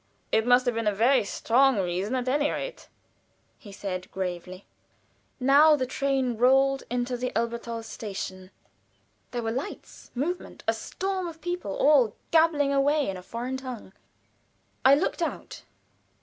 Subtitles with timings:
[0.31, 2.89] "It must have been a very strong reason, at any rate,"
[3.59, 4.65] he said, gravely.
[5.39, 8.49] Now the train rolled into the Elberthal station.
[9.29, 13.93] There were lights, movement, a storm of people all gabbling away in a foreign tongue.
[14.83, 15.61] I looked out.